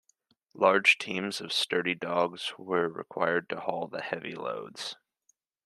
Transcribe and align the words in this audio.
Large 0.55 0.97
teams 0.97 1.41
of 1.41 1.53
sturdy 1.53 1.93
dogs 1.93 2.53
were 2.57 2.89
required 2.89 3.47
to 3.49 3.59
haul 3.59 3.87
the 3.87 4.01
heavy 4.01 4.33
loads. 4.33 4.95